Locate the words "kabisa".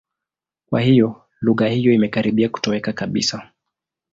2.93-3.51